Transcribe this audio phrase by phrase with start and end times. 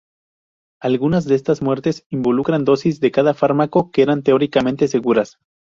[0.81, 5.37] Algunas de estas muertes involucran dosis de cada fármaco que eran teóricamente seguras.